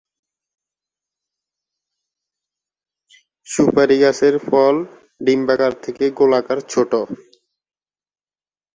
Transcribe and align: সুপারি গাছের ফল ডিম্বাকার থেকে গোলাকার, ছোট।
সুপারি 3.47 3.97
গাছের 4.01 4.35
ফল 4.47 4.75
ডিম্বাকার 5.21 5.73
থেকে 5.83 6.05
গোলাকার, 6.17 6.59
ছোট। 6.71 6.91